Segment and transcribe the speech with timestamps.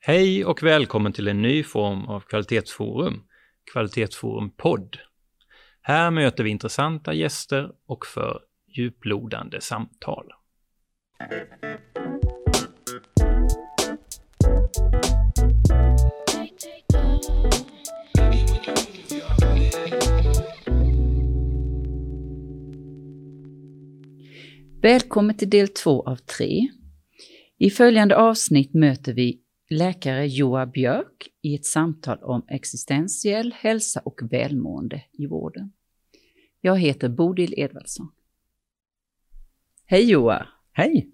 [0.00, 3.22] Hej och välkommen till en ny form av kvalitetsforum,
[3.72, 4.98] Kvalitetsforum podd.
[5.82, 10.26] Här möter vi intressanta gäster och för djuplodande samtal.
[24.82, 26.68] Välkommen till del två av tre.
[27.58, 29.40] I följande avsnitt möter vi
[29.70, 35.72] läkare Joa Björk i ett samtal om existentiell hälsa och välmående i vården.
[36.60, 38.08] Jag heter Bodil Edvardsson.
[39.86, 40.46] Hej Joa!
[40.72, 41.10] Hej!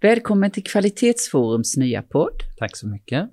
[0.00, 2.40] Välkommen till Kvalitetsforums nya podd.
[2.58, 3.30] Tack så mycket.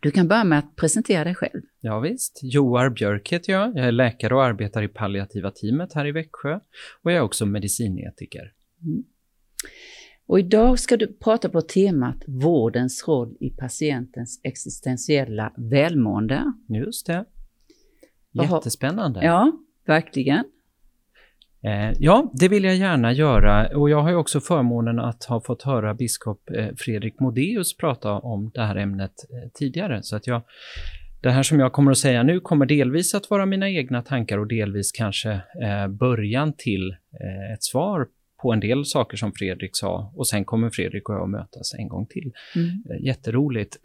[0.00, 1.62] Du kan börja med att presentera dig själv.
[1.80, 2.40] Ja, visst.
[2.42, 3.76] Joar Björk heter jag.
[3.76, 6.60] Jag är läkare och arbetar i palliativa teamet här i Växjö
[7.02, 8.52] och jag är också medicinetiker.
[8.82, 9.04] Mm.
[10.26, 16.52] Och idag ska du prata på temat vårdens roll i patientens existentiella välmående.
[16.68, 17.24] Just det.
[18.32, 19.24] Jättespännande.
[19.24, 19.52] Ja,
[19.86, 20.44] verkligen.
[21.64, 25.62] Eh, ja, det vill jag gärna göra och jag har också förmånen att ha fått
[25.62, 30.02] höra biskop eh, Fredrik Modéus prata om det här ämnet eh, tidigare.
[30.02, 30.42] Så att jag,
[31.22, 34.38] det här som jag kommer att säga nu kommer delvis att vara mina egna tankar
[34.38, 35.40] och delvis kanske
[35.88, 36.96] början till
[37.54, 38.06] ett svar
[38.42, 41.88] på en del saker som Fredrik sa och sen kommer Fredrik och jag mötas en
[41.88, 42.32] gång till.
[42.56, 43.04] Mm.
[43.04, 43.76] Jätteroligt.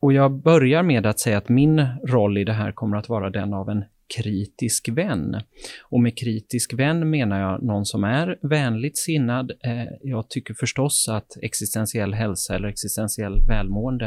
[0.00, 3.30] Och jag börjar med att säga att min roll i det här kommer att vara
[3.30, 3.84] den av en
[4.16, 5.42] kritisk vän.
[5.82, 9.50] Och med kritisk vän menar jag någon som är vänligt sinnad.
[9.64, 14.06] Eh, jag tycker förstås att existentiell hälsa eller existentiell välmående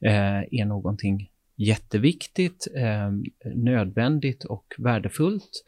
[0.00, 3.10] eh, är någonting jätteviktigt, eh,
[3.54, 5.64] nödvändigt och värdefullt.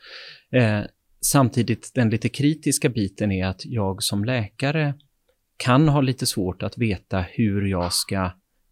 [1.20, 4.94] Samtidigt den lite kritiska biten är att jag som läkare
[5.56, 8.24] kan ha lite svårt att veta hur jag ska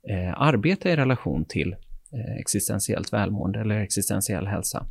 [0.09, 1.73] eh, arbeta i relation till
[2.13, 4.87] eh, existentiellt välmående eller existentiell hälsa.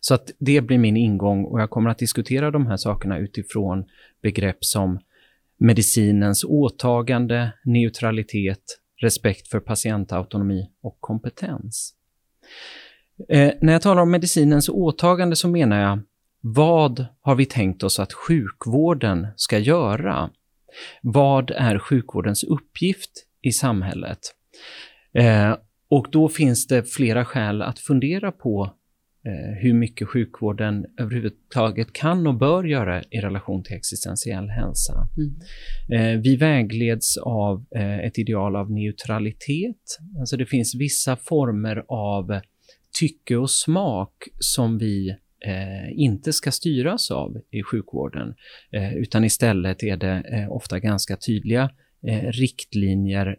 [0.00, 3.84] Så att det blir min ingång och jag kommer att diskutera de här sakerna utifrån
[4.22, 4.98] begrepp som
[5.58, 8.62] medicinens åtagande, neutralitet,
[9.00, 11.94] respekt för patientautonomi och kompetens.
[13.28, 16.00] Eh, när jag talar om medicinens åtagande så menar jag
[16.42, 20.30] vad har vi tänkt oss att sjukvården ska göra?
[21.02, 23.10] Vad är sjukvårdens uppgift
[23.42, 24.18] i samhället?
[25.14, 25.56] Eh,
[25.88, 28.74] och då finns det flera skäl att fundera på
[29.26, 35.08] Eh, hur mycket sjukvården överhuvudtaget kan och bör göra i relation till existentiell hälsa.
[35.16, 36.16] Mm.
[36.16, 39.98] Eh, vi vägleds av eh, ett ideal av neutralitet.
[40.20, 42.40] Alltså det finns vissa former av
[43.00, 48.34] tycke och smak som vi Eh, inte ska styras av i sjukvården,
[48.72, 51.70] eh, utan istället är det eh, ofta ganska tydliga
[52.30, 53.36] riktlinjer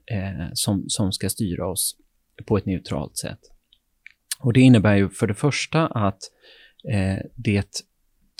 [0.53, 1.97] som, som ska styra oss
[2.46, 3.40] på ett neutralt sätt.
[4.40, 6.19] Och det innebär ju för det första att
[6.90, 7.84] eh, det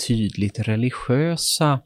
[0.08, 1.82] tydligt religiösa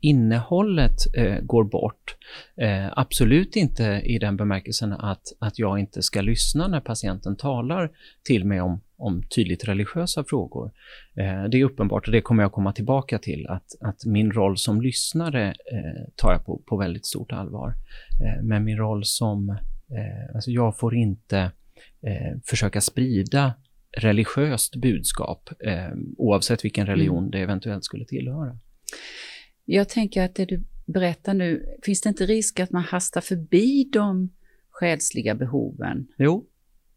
[0.00, 2.16] innehållet eh, går bort.
[2.56, 7.90] Eh, absolut inte i den bemärkelsen att, att jag inte ska lyssna när patienten talar
[8.24, 10.70] till mig om, om tydligt religiösa frågor.
[11.14, 14.58] Eh, det är uppenbart och det kommer jag komma tillbaka till att, att min roll
[14.58, 17.74] som lyssnare eh, tar jag på, på väldigt stort allvar.
[18.24, 19.56] Eh, men min roll som,
[20.34, 21.38] alltså jag får inte
[22.06, 23.52] eh, försöka sprida
[23.96, 26.96] religiöst budskap eh, oavsett vilken mm.
[26.96, 28.58] religion det eventuellt skulle tillhöra.
[29.64, 33.88] Jag tänker att det du berättar nu, finns det inte risk att man hastar förbi
[33.92, 34.30] de
[34.70, 36.06] själsliga behoven?
[36.18, 36.46] Jo,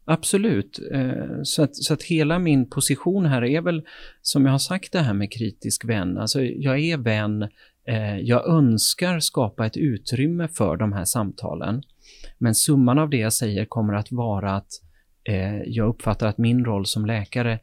[0.04, 0.80] absolut.
[0.92, 3.82] Eh, så att, så att hela min position här är väl,
[4.22, 7.42] som jag har sagt det här med kritisk vän, alltså jag är vän,
[7.86, 11.82] eh, jag önskar skapa ett utrymme för de här samtalen.
[12.38, 14.70] Men summan av det jag säger kommer att vara att
[15.24, 17.58] eh, jag uppfattar att min roll som läkare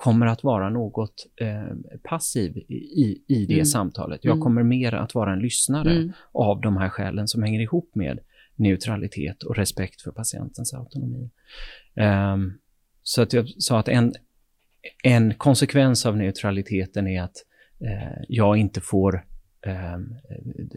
[0.00, 3.64] kommer att vara något eh, passiv i, i det mm.
[3.64, 4.20] samtalet.
[4.24, 4.42] Jag mm.
[4.42, 6.12] kommer mer att vara en lyssnare mm.
[6.32, 8.18] av de här skälen som hänger ihop med
[8.56, 11.30] neutralitet och respekt för patientens autonomi.
[12.34, 12.58] Um,
[13.02, 14.14] så att jag sa att en,
[15.02, 17.36] en konsekvens av neutraliteten är att
[17.80, 19.24] eh, jag inte får
[19.66, 19.98] eh,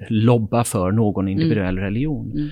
[0.09, 1.83] lobba för någon individuell mm.
[1.83, 2.51] religion.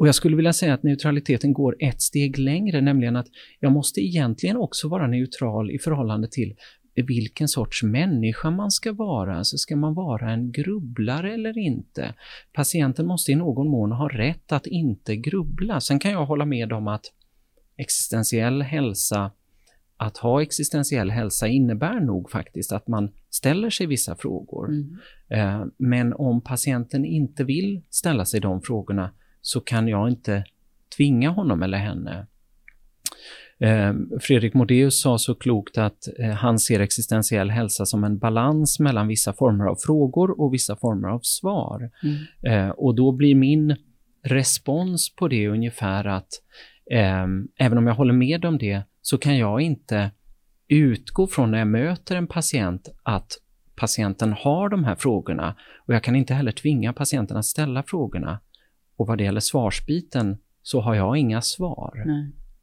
[0.00, 3.26] Och jag skulle vilja säga att neutraliteten går ett steg längre, nämligen att
[3.58, 6.54] jag måste egentligen också vara neutral i förhållande till
[6.94, 9.36] vilken sorts människa man ska vara.
[9.36, 12.14] Alltså ska man vara en grubblare eller inte?
[12.52, 15.80] Patienten måste i någon mån ha rätt att inte grubbla.
[15.80, 17.04] Sen kan jag hålla med om att
[17.76, 19.30] existentiell hälsa,
[19.96, 24.68] att ha existentiell hälsa innebär nog faktiskt att man ställer sig vissa frågor.
[24.68, 24.98] Mm.
[25.28, 29.10] Eh, men om patienten inte vill ställa sig de frågorna
[29.42, 30.44] så kan jag inte
[30.96, 32.26] tvinga honom eller henne.
[33.60, 38.80] Eh, Fredrik Modéus sa så klokt att eh, han ser existentiell hälsa som en balans
[38.80, 41.90] mellan vissa former av frågor och vissa former av svar.
[42.02, 42.66] Mm.
[42.68, 43.76] Eh, och då blir min
[44.22, 46.28] respons på det ungefär att
[46.90, 47.26] eh,
[47.58, 50.10] även om jag håller med om det så kan jag inte
[50.68, 53.32] utgå från när jag möter en patient att
[53.76, 55.56] patienten har de här frågorna
[55.86, 58.40] och jag kan inte heller tvinga patienten att ställa frågorna.
[59.00, 61.92] Och vad det gäller svarsbiten så har jag inga svar.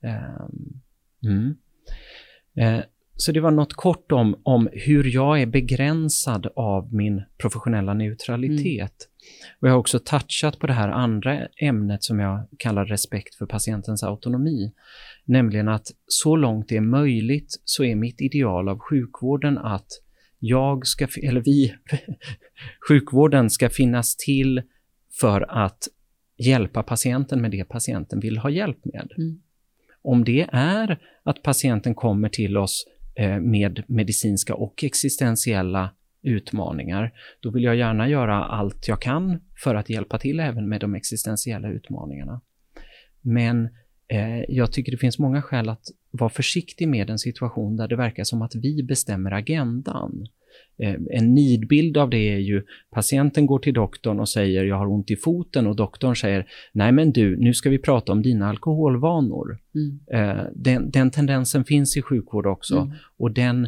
[0.04, 0.81] Ehm,
[1.24, 1.56] mm.
[2.56, 2.84] Eh,
[3.16, 9.10] så det var något kort om, om hur jag är begränsad av min professionella neutralitet.
[9.60, 13.45] Och jag har också touchat på det här andra ämnet som jag kallar respekt för
[13.45, 14.74] patientens autonomi.
[15.25, 19.88] Nämligen att så långt det är möjligt så är mitt ideal av sjukvården att
[20.39, 21.74] jag ska, eller vi,
[22.89, 24.62] sjukvården ska finnas till
[25.19, 25.88] för att
[26.38, 29.12] hjälpa patienten med det patienten vill ha hjälp med.
[29.18, 29.42] Mm.
[30.01, 32.86] Om det är att patienten kommer till oss
[33.16, 35.89] eh, med medicinska och existentiella
[36.22, 40.81] utmaningar, då vill jag gärna göra allt jag kan för att hjälpa till även med
[40.81, 42.42] de existentiella utmaningarna.
[43.22, 43.69] Men
[44.07, 47.95] eh, jag tycker det finns många skäl att vara försiktig med en situation där det
[47.95, 50.28] verkar som att vi bestämmer agendan.
[50.79, 54.88] Eh, en nidbild av det är ju patienten går till doktorn och säger jag har
[54.88, 58.50] ont i foten och doktorn säger nej men du, nu ska vi prata om dina
[58.50, 59.57] alkoholvanor.
[59.75, 60.00] Mm.
[60.38, 62.94] Eh, den, den tendensen finns i sjukvård också Mm.
[63.18, 63.68] och den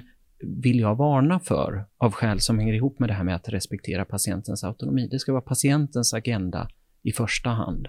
[0.64, 4.06] vill jag varna för av skäl som hänger ihop med det här med att respektera
[4.06, 5.08] patientens autonomi.
[5.12, 6.68] Det ska vara patientens agenda
[7.04, 7.88] i första hand.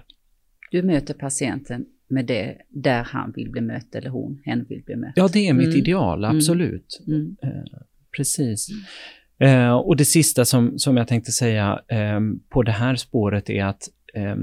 [0.71, 4.95] Du möter patienten med det där han vill bli mött eller hon, hen vill bli
[4.95, 5.13] mött.
[5.15, 5.79] Ja, det är mitt Mm.
[5.79, 6.37] ideal, Mm.
[6.37, 7.01] absolut.
[7.07, 7.35] Mm.
[8.15, 8.67] Precis.
[9.39, 12.19] Eh, och det sista som, som jag tänkte säga eh,
[12.49, 13.81] på det här spåret är att
[14.13, 14.35] eh,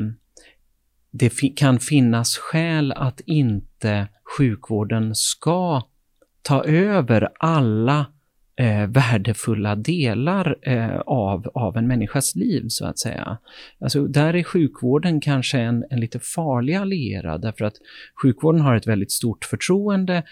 [1.11, 5.83] det fi- kan finnas skäl att inte sjukvården ska
[6.43, 8.07] ta över alla
[8.61, 13.39] eh, värdefulla delar eh, av, av en människas liv, så att säga.
[13.81, 17.75] Alltså, där är sjukvården kanske en, en lite farlig allierad, därför att
[18.23, 20.23] sjukvården har ett väldigt stort förtroende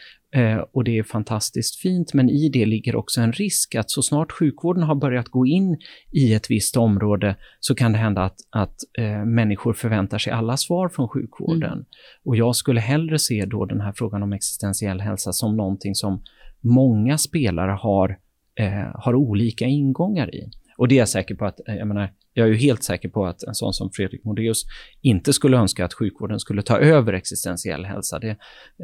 [0.72, 4.32] och det är fantastiskt fint, men i det ligger också en risk att så snart
[4.32, 5.78] sjukvården har börjat gå in
[6.12, 10.56] i ett visst område så kan det hända att, att eh, människor förväntar sig alla
[10.56, 11.84] svar från sjukvården.
[12.24, 16.22] Och jag skulle hellre se då den här frågan om existentiell hälsa som någonting som
[16.60, 18.18] många spelare har,
[18.54, 20.50] eh, har olika ingångar i.
[20.78, 23.08] Och det är jag säker på att, eh, jag menar, jag är ju helt säker
[23.08, 24.64] på att en sån som Fredrik Modéus
[25.02, 28.18] inte skulle önska att sjukvården skulle ta över existentiell hälsa.
[28.18, 28.30] Det,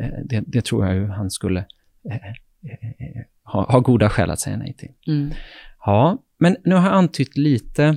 [0.00, 1.60] eh, det, det tror jag ju han skulle
[2.10, 4.90] eh, eh, ha, ha goda skäl att säga nej till.
[5.06, 5.30] Mm.
[5.84, 7.96] Ja, men nu har jag antytt lite,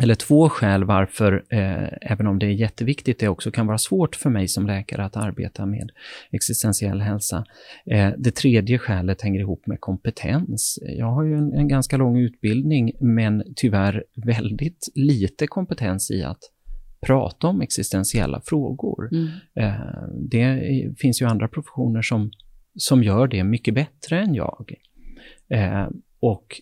[0.00, 4.16] eller två skäl varför, eh, även om det är jätteviktigt, det också kan vara svårt
[4.16, 5.90] för mig som läkare att arbeta med
[6.30, 7.44] existentiell hälsa.
[7.86, 10.78] Eh, det tredje skälet hänger ihop med kompetens.
[10.98, 16.40] Jag har ju en, en ganska lång utbildning, men tyvärr väldigt lite kompetens i att
[17.06, 19.08] prata om existentiella frågor.
[19.12, 19.28] Mm.
[19.54, 20.60] Eh, det
[20.98, 22.30] finns ju andra professioner som,
[22.74, 24.74] som gör det mycket bättre än jag.
[25.48, 25.88] Eh,
[26.20, 26.60] och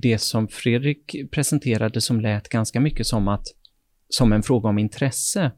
[0.00, 3.46] det som Fredrik presenterade som lät ganska mycket som att
[4.08, 5.50] som en fråga om intresse,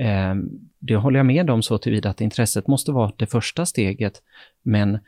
[0.00, 0.34] eh,
[0.78, 4.22] det håller jag med om så tillvida att intresset måste vara det första steget,
[4.62, 4.98] men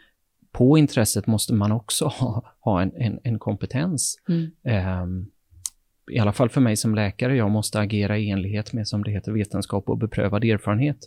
[0.53, 4.17] på intresset måste man också ha, ha en, en, en kompetens.
[4.29, 4.51] Mm.
[4.65, 5.27] Ehm,
[6.11, 9.11] I alla fall för mig som läkare, jag måste agera i enlighet med, som det
[9.11, 10.99] heter, vetenskap och beprövad erfarenhet.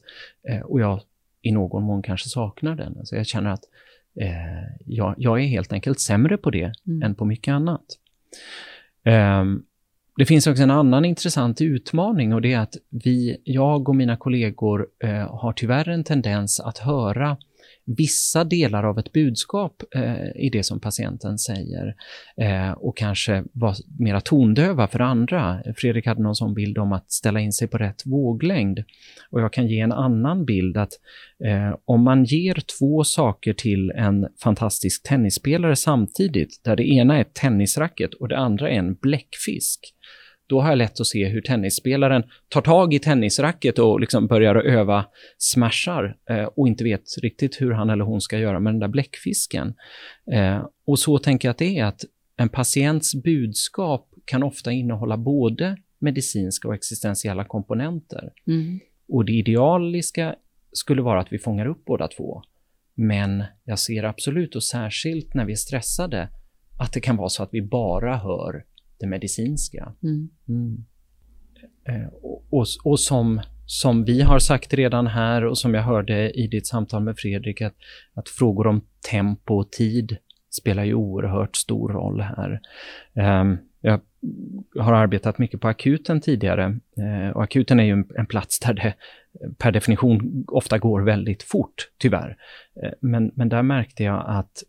[0.64, 1.02] Och jag
[1.42, 2.98] i någon mån kanske saknar den.
[2.98, 3.64] Alltså jag känner att
[4.16, 4.32] eh,
[4.86, 7.04] jag, jag är helt enkelt sämre på det Mm.
[7.04, 7.86] än på mycket annat.
[9.06, 9.64] Ehm,
[10.18, 14.18] det finns också en annan intressant utmaning och det är att vi, jag och mina
[14.18, 17.38] kollegor eh, har tyvärr en tendens att höra
[17.98, 21.96] vissa delar av ett budskap eh, i det som patienten säger
[22.38, 25.64] eh, och kanske vara mera tondöva för andra.
[25.76, 28.84] Fredrik hade någon sån bild om att ställa in sig på rätt våglängd.
[29.30, 30.94] Och jag kan ge en annan bild att
[31.46, 37.22] eh, om man ger två saker till en fantastisk tennisspelare samtidigt, där det ena är
[37.22, 39.80] ett tennisracket och det andra är en bläckfisk,
[40.52, 44.56] då har jag lätt att se hur tennisspelaren tar tag i tennisracket och liksom börjar
[44.56, 45.06] öva
[45.38, 48.88] smashar eh, och inte vet riktigt hur han eller hon ska göra med den där
[48.88, 49.74] bläckfisken.
[50.32, 52.02] Eh, och så tänker jag att det är att
[52.38, 58.32] en patients budskap kan ofta innehålla både medicinska och existentiella komponenter.
[58.48, 58.80] Mm.
[59.10, 60.36] Och det idealiska
[60.72, 62.42] skulle vara att vi fångar upp båda två.
[62.96, 66.30] Men jag ser absolut, och särskilt när vi är stressade,
[66.80, 68.66] att det kan vara så att vi bara hör
[69.02, 69.94] det medicinska.
[70.04, 70.30] Mm.
[70.48, 70.86] Mm.
[71.88, 76.32] Eh, och, och, och som, som vi har sagt redan här och som jag hörde
[76.32, 77.76] i ditt samtal med Fredrik, att,
[78.14, 78.82] att frågor om
[79.12, 80.18] tempo och tid
[80.50, 82.62] spelar ju oerhört stor roll här.
[83.42, 84.02] Um, jag
[84.80, 88.94] har arbetat mycket på akuten tidigare uh, och akuten är ju en, plats där det
[89.58, 92.38] per definition ofta går väldigt fort, tyvärr.
[92.84, 94.64] Uh, men, men där märkte jag att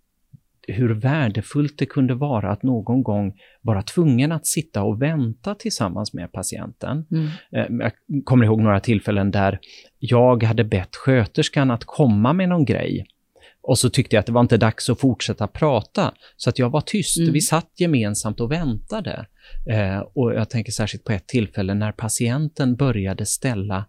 [0.69, 6.15] hur värdefullt det kunde vara att någon gång vara tvungen att sitta och vänta tillsammans
[6.15, 7.07] med patienten.
[7.11, 7.27] Mm.
[7.81, 9.59] Eh, jag kommer ihåg några tillfällen där
[9.99, 13.07] jag hade bett sköterskan att komma med någon grej
[13.63, 16.71] och så tyckte jag att det var inte dags att fortsätta prata, så att jag
[16.71, 17.19] var tyst.
[17.19, 17.33] Mm.
[17.33, 19.27] Vi satt gemensamt och väntade.
[19.71, 23.85] Eh, och jag tänker särskilt på ett tillfälle när patienten började ställa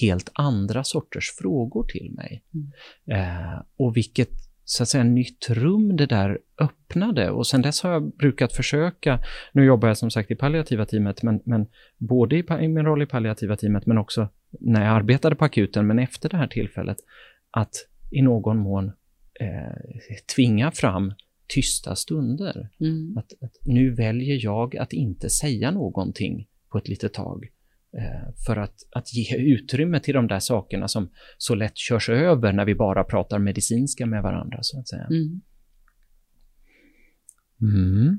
[0.00, 2.42] helt andra sorters frågor till mig.
[2.54, 3.20] Mm.
[3.20, 4.30] Eh, och vilket
[4.68, 9.20] så att säga nytt rum det där öppnade och sen dess har jag brukat försöka,
[9.52, 11.66] nu jobbar jag som sagt i palliativa teamet, men, men
[11.98, 14.28] både i, i min roll i palliativa teamet men också
[14.60, 16.96] när jag arbetade på akuten, men efter det här tillfället,
[17.50, 17.74] att
[18.10, 18.92] i någon mån
[19.40, 21.14] eh, tvinga fram
[21.48, 22.68] tysta stunder.
[22.80, 23.18] Mm.
[23.18, 27.48] Att, att, nu väljer jag att inte säga någonting på ett litet tag.
[27.98, 32.52] Eh, för att, att ge utrymme till de där sakerna som så lätt körs över
[32.52, 35.06] när vi bara pratar medicinska med varandra, så att säga.
[35.10, 35.40] Mm.
[37.60, 38.18] Mm.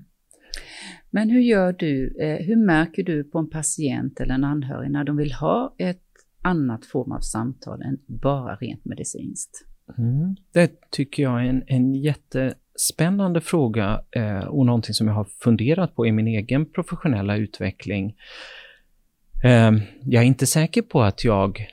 [1.10, 5.04] Men hur gör du, eh, hur märker du på en patient eller en anhörig när
[5.04, 6.02] de vill ha ett
[6.42, 9.66] annat form av samtal än bara rent medicinskt?
[9.98, 10.36] Mm.
[10.54, 15.96] Det tycker jag är en, en jättespännande fråga eh, och någonting som jag har funderat
[15.96, 18.16] på i min egen professionella utveckling.
[19.44, 21.68] Ehm, jag är inte säker på att jag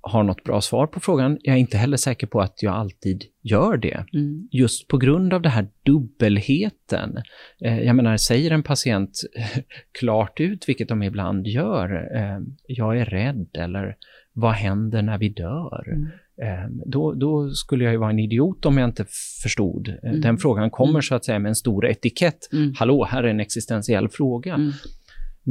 [0.00, 1.38] har något bra svar på frågan.
[1.42, 4.04] Jag är inte heller säker på att jag alltid gör det.
[4.12, 4.48] Mm.
[4.50, 7.18] Just på grund av den här dubbelheten.
[7.60, 9.20] Eh, jag menar, säger en patient
[9.98, 13.96] klart ut, vilket de ibland gör, ehm, jag är rädd eller
[14.32, 15.84] vad händer när vi dör?
[15.86, 16.08] Mm.
[16.42, 19.04] Ehm, då, då, skulle jag ju vara en idiot om jag inte
[19.42, 19.88] förstod.
[19.88, 20.20] Eh, mm.
[20.20, 21.02] Den frågan kommer mm.
[21.02, 22.52] så att säga med en stor etikett.
[22.52, 22.72] Mm.
[22.76, 24.54] Hallå, här är en existentiell fråga.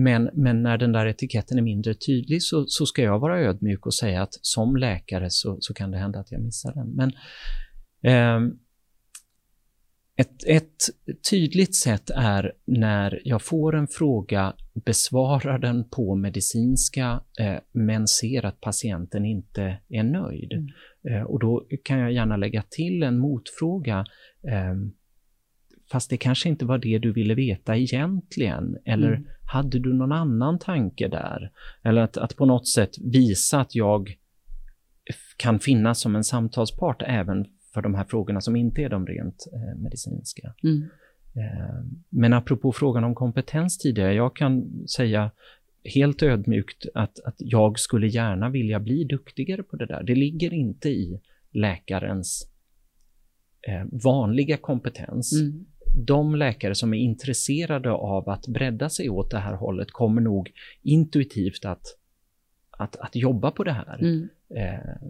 [0.04, 3.86] Men, men när den där etiketten är mindre tydlig så, så ska jag vara ödmjuk
[3.86, 6.96] och säga att som läkare så, så kan det hända att jag missar den.
[6.96, 7.12] Men
[8.04, 8.54] eh,
[10.20, 14.54] ett, ett, tydligt sätt är när jag får en fråga,
[14.86, 20.54] besvarar den på medicinska, eh, men ser att patienten inte är nöjd.
[20.54, 20.68] Mm.
[21.10, 24.06] Eh, och då kan jag gärna lägga till en motfråga.
[24.48, 24.76] Eh,
[25.92, 28.78] fast det kanske inte var det du ville veta egentligen.
[28.86, 29.28] Eller mm.
[29.50, 31.52] Hade du någon annan tanke där?
[31.84, 34.18] Eller att, att på något sätt visa att jag
[35.38, 39.48] kan finnas som en samtalspart även för de här frågorna som inte är de rent
[39.54, 40.54] eh, medicinska.
[40.64, 40.84] Mm.
[41.36, 45.32] Eh, men apropå frågan om kompetens tidigare, jag kan säga
[45.84, 50.04] helt ödmjukt att, att jag skulle gärna vilja bli duktigare på det där.
[50.04, 52.52] Det ligger inte i läkarens
[53.68, 55.42] eh, vanliga kompetens.
[55.42, 55.66] Mm
[56.06, 60.52] de läkare som är intresserade av att bredda sig åt det här hållet kommer nog
[60.82, 61.84] intuitivt att,
[62.72, 64.00] att, att jobba på det här.
[64.00, 64.30] Mm.
[64.56, 65.10] Eh,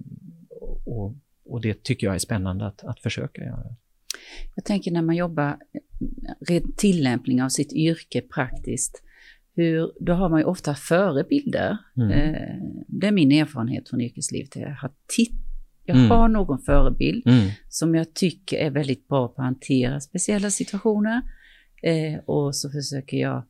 [0.85, 1.15] och,
[1.45, 3.75] och det tycker jag är spännande att, att försöka göra.
[4.55, 5.57] Jag tänker när man jobbar
[6.47, 9.03] red tillämpning av sitt yrke praktiskt,
[9.55, 11.77] hur, då har man ju ofta förebilder.
[11.97, 12.11] Mm.
[12.11, 14.55] Eh, det är min erfarenhet från yrkeslivet.
[14.55, 15.48] Jag har tittat
[15.89, 16.11] jag mm.
[16.11, 17.49] har någon förebild mm.
[17.69, 21.21] som jag tycker är väldigt bra på att hantera speciella situationer.
[21.83, 23.43] Eh, och så försöker jag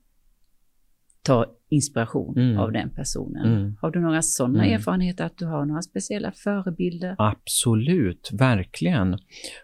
[1.23, 2.59] ta inspiration mm.
[2.59, 3.45] av den personen.
[3.45, 3.75] Mm.
[3.81, 4.75] Har du några sådana mm.
[4.75, 7.15] erfarenheter, att du har några speciella förebilder?
[7.17, 9.17] Absolut, verkligen.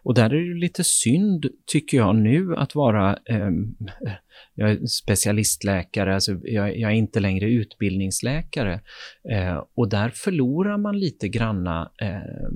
[0.04, 3.50] Och där är det lite synd, tycker jag nu, att vara eh,
[4.56, 8.82] jag är specialistläkare, alltså jag, jag är inte längre utbildningsläkare.
[9.32, 12.50] Eh, och där förlorar man lite granna eh,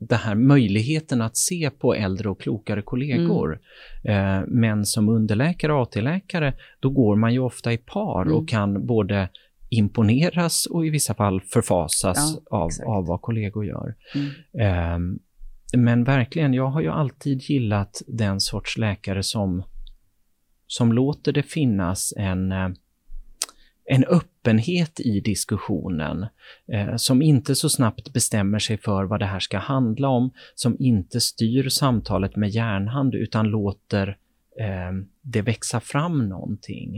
[0.00, 3.60] den här möjligheten att se på äldre och klokare kollegor.
[4.04, 4.44] Mm.
[4.48, 8.34] Men som underläkare och AT-läkare, då går man ju ofta i par mm.
[8.34, 9.28] och kan både
[9.68, 13.94] imponeras och i vissa fall förfasas ja, av, av vad kollegor gör.
[14.14, 14.30] Mm.
[14.58, 15.18] Eh,
[15.78, 19.62] men verkligen, jag har ju alltid gillat den sorts läkare som,
[20.66, 22.68] som låter det finnas en eh,
[23.92, 26.26] en öppenhet i diskussionen
[26.72, 30.76] eh, som inte så snabbt bestämmer sig för vad det här ska handla om, som
[30.78, 34.08] inte styr samtalet med järnhand utan låter
[34.58, 34.92] eh,
[35.22, 36.96] det växa fram någonting.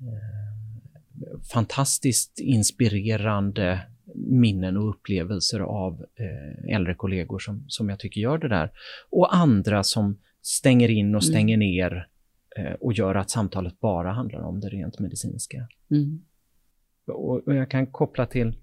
[0.00, 3.80] Eh, fantastiskt inspirerande
[4.14, 8.70] minnen och upplevelser av eh, äldre kollegor som, som jag tycker gör det där.
[9.10, 11.68] Och andra som stänger in och stänger mm.
[11.68, 12.17] ner Eh,
[12.80, 15.68] och gör att samtalet bara handlar om det rent medicinska.
[15.90, 16.22] Mm.
[17.06, 18.56] och jag kan koppla till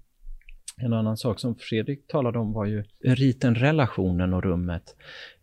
[0.76, 4.96] en annan sak som Fredrik talade om var ju riten, relationen och rummet.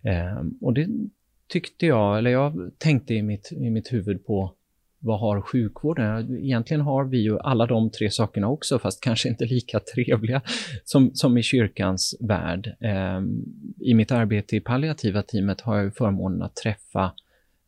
[0.04, 0.88] Eh, och det
[1.48, 4.54] tyckte jag, eller jag tänkte i mitt, i mitt huvud på
[5.00, 6.38] vad har sjukvården?
[6.38, 10.42] Egentligen har vi ju alla de tre sakerna också, fast kanske inte lika trevliga
[10.84, 12.76] som, som i kyrkans värld.
[12.80, 13.22] Eh,
[13.80, 17.12] I mitt arbete i palliativa teamet har jag förmånen att träffa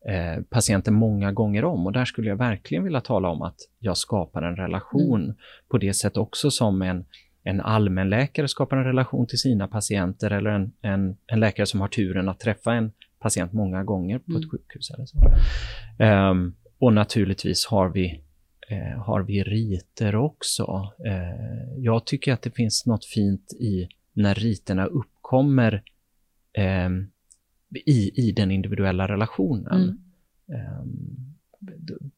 [0.09, 3.97] eh, patienter många gånger om och där skulle jag verkligen vilja tala om att jag
[3.97, 5.35] skapar en relation mm.
[5.67, 7.05] på det sätt också som en,
[7.43, 11.87] en allmänläkare skapar en relation till sina patienter eller en, en, en läkare som har
[11.87, 14.41] turen att träffa en patient många gånger på mm.
[14.41, 14.91] ett sjukhus.
[14.91, 15.17] Eller så.
[16.03, 18.21] Um, och naturligtvis har vi,
[18.69, 20.93] eh, har vi riter också.
[21.05, 25.83] Eh, jag tycker att det finns något fint i när riterna uppkommer
[26.53, 26.89] eh,
[27.77, 29.81] i, i den individuella relationen.
[29.81, 29.97] Mm.
[30.61, 31.35] Ehm,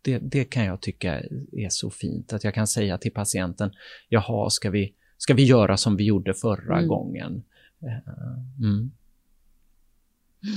[0.02, 1.22] det, det, kan jag tycka
[1.52, 3.72] är så fint, att jag kan säga till patienten,
[4.10, 6.88] jaha, ska vi, ska vi göra som vi gjorde förra mm.
[6.88, 7.44] gången?
[7.82, 8.92] Ehm, mm.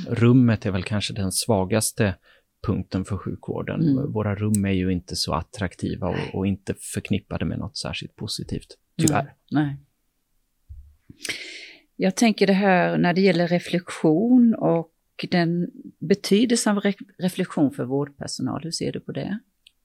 [0.09, 2.15] Rummet är väl kanske den svagaste
[2.67, 3.83] punkten för sjukvården.
[3.83, 4.13] Mm.
[4.13, 8.77] Våra rum är ju inte så attraktiva och, och, inte förknippade med något särskilt positivt,
[8.99, 9.35] tyvärr.
[9.51, 9.65] Nej.
[9.65, 9.77] Nej.
[12.03, 14.91] Jag tänker det här när det gäller reflektion och
[15.31, 19.39] den betydelsen av re reflektion för vårdpersonal, hur ser du på det?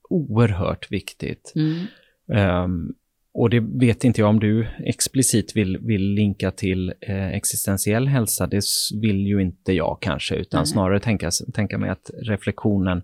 [0.10, 1.54] Oerhört viktigt.
[1.56, 2.64] Mm.
[2.64, 2.96] Um,
[3.34, 8.48] och det vet inte jag om du explicit vill, vill linka till eh, existentiell hälsa.
[8.48, 8.64] Det
[9.02, 10.66] vill ju inte jag kanske, utan mm.
[10.66, 13.04] snarare tänka, tänka mig att reflektionen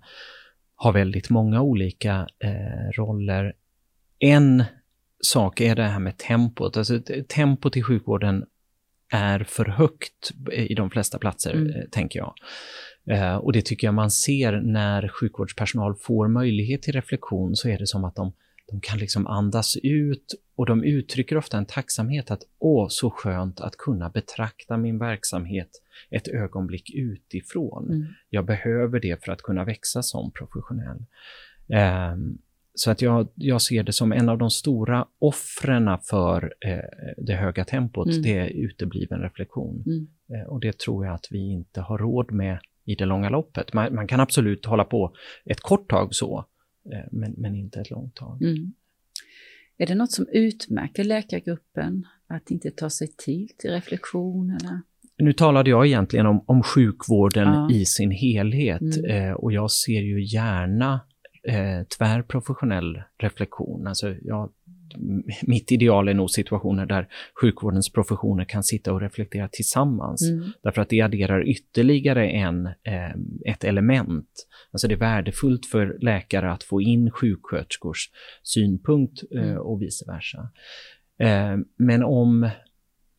[0.75, 3.53] har väldigt många olika eh, roller.
[4.20, 4.63] En
[5.24, 6.77] sak är det här med tempot.
[6.77, 8.46] Alltså, tempot i sjukvården
[9.12, 11.70] är för högt i de flesta platser, mm.
[11.70, 12.34] Eh, tänker jag.
[13.10, 17.77] Eh, och det tycker jag man ser när sjukvårdspersonal får möjlighet till reflektion, så är
[17.77, 18.34] det som att de
[18.72, 23.60] de kan liksom andas ut och de uttrycker ofta en tacksamhet att åh, så skönt
[23.60, 25.69] att kunna betrakta min verksamhet
[26.10, 27.86] ett ögonblick utifrån.
[27.86, 28.08] Mm.
[28.30, 31.06] Jag behöver det för att kunna växa som professionell.
[32.13, 32.38] Um,
[32.73, 37.34] så att jag, jag ser det som en av de stora offren för eh, det
[37.34, 38.21] höga tempot, mm.
[38.21, 39.84] det är utebliven reflektion.
[39.86, 40.07] Mm.
[40.34, 43.73] Eh, och det tror jag att vi inte har råd med i det långa loppet.
[43.73, 45.13] Man, man kan absolut hålla på
[45.45, 46.45] ett kort tag så,
[46.86, 48.41] Eh, men, men inte ett långt tag.
[48.43, 48.73] Mm.
[49.77, 54.49] Är det något som utmärker läkargruppen, att inte ta sig tid till reflektion?
[54.49, 54.81] Eller?
[55.17, 57.71] Nu talade jag egentligen om, om sjukvården ja.
[57.71, 59.29] i sin helhet mm.
[59.29, 60.99] eh, och jag ser ju gärna
[61.47, 63.88] eh, tvärprofessionell reflektion.
[63.88, 64.51] Alltså jag
[65.41, 67.08] mitt ideal är nog situationer där
[67.41, 70.30] sjukvårdens professioner kan sitta och reflektera tillsammans.
[70.30, 70.51] Mm.
[70.63, 73.12] Därför att det adderar ytterligare en, eh,
[73.45, 74.30] ett element.
[74.71, 78.10] Alltså det är värdefullt för läkare att få in sjuksköterskors
[78.43, 79.58] synpunkt eh, mm.
[79.58, 80.49] och vice versa.
[81.19, 82.49] Eh, men om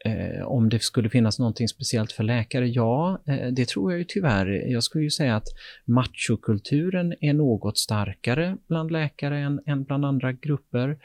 [0.04, 2.68] Eh, om det skulle finnas någonting speciellt för läkare?
[2.68, 4.46] Ja, eh, det tror jag ju tyvärr.
[4.46, 5.46] Jag skulle ju säga att
[5.86, 10.98] machokulturen är något starkare bland läkare än, än bland andra grupper.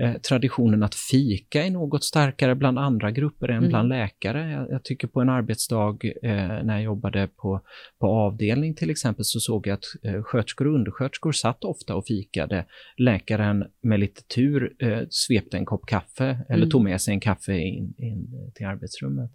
[0.00, 3.68] Eh, traditionen att fika är något starkare bland andra grupper än mm.
[3.68, 4.50] bland läkare.
[4.50, 7.60] Jag, jag, tycker på en arbetsdag eh, när jag jobbade på,
[8.00, 12.06] på avdelning till exempel så såg jag att eh, sköterskor och undersköterskor satt ofta och
[12.06, 12.64] fikade.
[12.96, 16.70] Läkaren med lite tur eh, svepte en kopp kaffe eller mm.
[16.70, 19.30] tog med sig en kaffe in, in till arbetsrummet.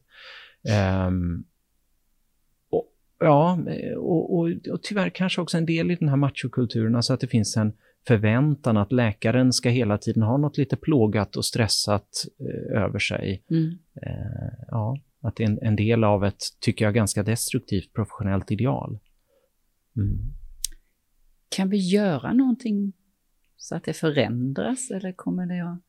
[1.08, 1.46] Um,
[2.70, 2.86] och,
[3.20, 3.60] ja,
[3.98, 7.28] och, och, och tyvärr kanske också en del i den här machokulturen, alltså att det
[7.28, 7.74] finns en
[8.08, 13.44] förväntan att läkaren ska hela tiden ha något lite plågat och stressat eh, över sig.
[13.50, 13.78] Mm.
[14.02, 18.52] Eh, ja, att det är en, en, del av ett, tycker jag, ganska destruktivt professionellt
[18.52, 19.00] ideal.
[19.96, 20.18] Mm.
[21.50, 22.94] Kan vi göra någonting
[23.58, 25.82] så att det förändras eller kommer det att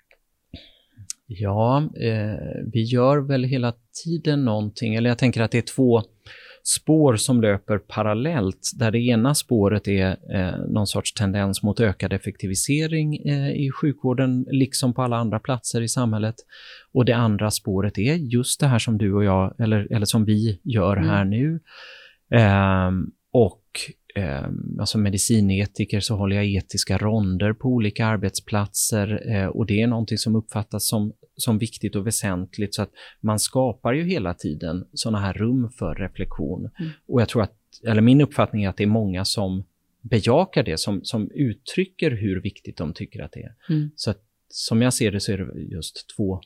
[1.31, 6.03] Ja, eh, vi gör väl hela tiden någonting, eller jag tänker att det är två
[6.63, 12.13] spår som löper parallellt, där det ena spåret är eh, någon sorts tendens mot ökad
[12.13, 16.35] effektivisering eh, i sjukvården, liksom på alla andra platser i samhället.
[16.93, 20.25] Och det andra spåret är just det här som du och jag, eller, eller som
[20.25, 21.09] vi gör mm.
[21.09, 21.61] här nu.
[22.35, 22.91] Eh,
[23.33, 23.68] och
[24.15, 24.49] eh,
[24.81, 30.19] alltså medicinetiker så håller jag etiska ronder på olika arbetsplatser eh, och det är någonting
[30.19, 32.91] som uppfattas som, som viktigt och väsentligt så att
[33.21, 36.71] man skapar ju hela tiden sådana här rum för reflektion.
[36.79, 36.91] Mm.
[37.09, 37.55] Och jag tror att,
[37.87, 39.65] eller min uppfattning är att det är många som
[40.01, 43.55] bejakar det, som, som uttrycker hur viktigt de tycker att det är.
[43.71, 43.91] Mm.
[43.97, 46.41] Så att, som jag ser det så är det just två,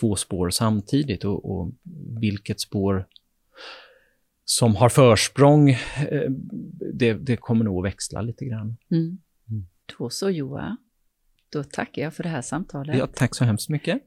[0.00, 1.72] två spår samtidigt och, och
[2.20, 3.06] vilket spår
[4.52, 6.30] som har försprång, eh,
[6.94, 8.76] det, det kommer nog att växla lite grann.
[8.90, 9.18] Mm.
[9.50, 9.66] Mm.
[9.98, 10.76] Då så Joa.
[11.52, 12.96] Då tackar jag för det här samtalet.
[12.96, 14.02] Ja, tack så hemskt mycket.